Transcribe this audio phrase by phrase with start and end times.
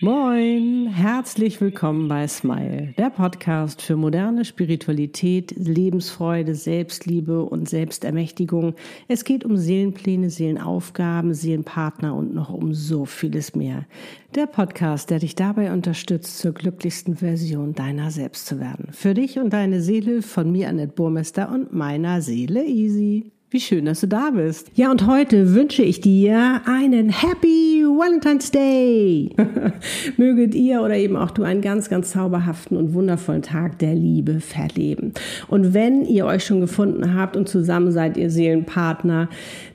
[0.00, 8.74] Moin, herzlich willkommen bei Smile, der Podcast für moderne Spiritualität, Lebensfreude, Selbstliebe und Selbstermächtigung.
[9.08, 13.86] Es geht um Seelenpläne, Seelenaufgaben, Seelenpartner und noch um so vieles mehr.
[14.34, 18.88] Der Podcast, der dich dabei unterstützt, zur glücklichsten Version deiner selbst zu werden.
[18.92, 23.32] Für dich und deine Seele von mir, Annette Burmester und meiner Seele Easy.
[23.48, 24.72] Wie schön, dass du da bist.
[24.74, 29.30] Ja, und heute wünsche ich dir einen Happy Valentine's Day.
[30.16, 34.40] Möget ihr oder eben auch du einen ganz, ganz zauberhaften und wundervollen Tag der Liebe
[34.40, 35.12] verleben.
[35.46, 39.28] Und wenn ihr euch schon gefunden habt und zusammen seid ihr Seelenpartner,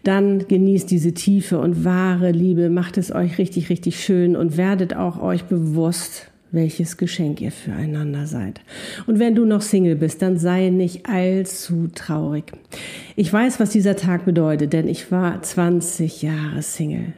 [0.03, 4.97] dann genießt diese tiefe und wahre Liebe, macht es euch richtig, richtig schön und werdet
[4.97, 8.61] auch euch bewusst, welches Geschenk ihr füreinander seid.
[9.07, 12.51] Und wenn du noch Single bist, dann sei nicht allzu traurig.
[13.15, 17.13] Ich weiß, was dieser Tag bedeutet, denn ich war 20 Jahre Single.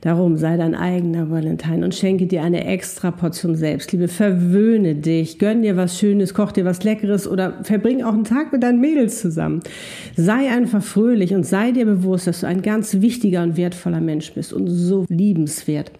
[0.00, 4.08] Darum sei dein eigener Valentine und schenke dir eine extra Portion Selbstliebe.
[4.08, 8.52] Verwöhne dich, gönn dir was Schönes, koch dir was Leckeres oder verbring auch einen Tag
[8.52, 9.60] mit deinen Mädels zusammen.
[10.16, 14.32] Sei einfach fröhlich und sei dir bewusst, dass du ein ganz wichtiger und wertvoller Mensch
[14.32, 15.92] bist und so liebenswert.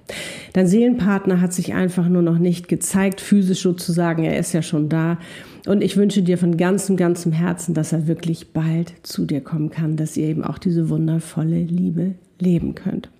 [0.52, 4.24] Dein Seelenpartner hat sich einfach nur noch nicht gezeigt, physisch sozusagen.
[4.24, 5.18] Er ist ja schon da.
[5.66, 9.70] Und ich wünsche dir von ganzem, ganzem Herzen, dass er wirklich bald zu dir kommen
[9.70, 13.10] kann, dass ihr eben auch diese wundervolle Liebe leben könnt.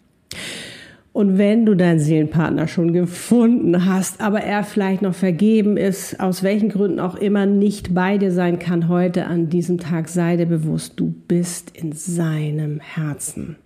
[1.17, 6.43] Und wenn du deinen Seelenpartner schon gefunden hast, aber er vielleicht noch vergeben ist, aus
[6.43, 10.45] welchen Gründen auch immer nicht bei dir sein kann heute an diesem Tag, sei dir
[10.45, 13.57] bewusst, du bist in seinem Herzen.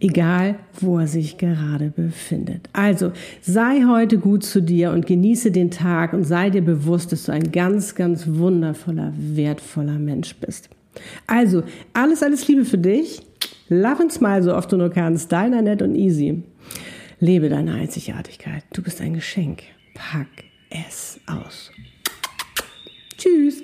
[0.00, 2.70] Egal, wo er sich gerade befindet.
[2.72, 7.24] Also sei heute gut zu dir und genieße den Tag und sei dir bewusst, dass
[7.24, 10.70] du ein ganz, ganz wundervoller, wertvoller Mensch bist.
[11.26, 13.20] Also, alles, alles Liebe für dich.
[13.68, 15.30] Love and smile so oft du nur kannst.
[15.30, 16.42] Deiner Nett und Easy.
[17.20, 18.64] Lebe deine Einzigartigkeit.
[18.72, 19.62] Du bist ein Geschenk.
[19.94, 21.70] Pack es aus.
[23.16, 23.63] Tschüss.